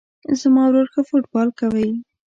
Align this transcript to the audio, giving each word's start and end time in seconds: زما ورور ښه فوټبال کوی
زما 0.39 0.63
ورور 0.67 0.87
ښه 0.93 1.01
فوټبال 1.09 1.49
کوی 1.59 1.89